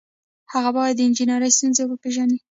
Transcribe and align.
هغه 0.53 0.69
باید 0.77 0.95
د 0.97 1.01
انجنیری 1.07 1.49
ستونزې 1.57 1.83
وپيژني. 1.87 2.37